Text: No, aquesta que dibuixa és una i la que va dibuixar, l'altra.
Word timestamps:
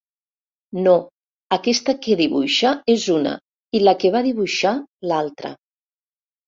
No, 0.87 0.95
aquesta 1.59 1.95
que 2.07 2.17
dibuixa 2.23 2.73
és 2.97 3.07
una 3.19 3.37
i 3.81 3.85
la 3.87 3.97
que 4.03 4.15
va 4.19 4.27
dibuixar, 4.31 4.77
l'altra. 5.13 5.59